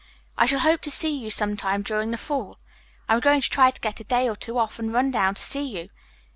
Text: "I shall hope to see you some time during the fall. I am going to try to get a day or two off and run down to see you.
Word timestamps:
"I 0.35 0.47
shall 0.47 0.61
hope 0.61 0.81
to 0.81 0.89
see 0.89 1.15
you 1.15 1.29
some 1.29 1.55
time 1.55 1.83
during 1.83 2.09
the 2.09 2.17
fall. 2.17 2.57
I 3.07 3.13
am 3.13 3.19
going 3.19 3.39
to 3.39 3.47
try 3.51 3.69
to 3.69 3.81
get 3.81 3.99
a 3.99 4.03
day 4.03 4.27
or 4.27 4.35
two 4.35 4.57
off 4.57 4.79
and 4.79 4.91
run 4.91 5.11
down 5.11 5.35
to 5.35 5.41
see 5.43 5.61
you. 5.77 5.89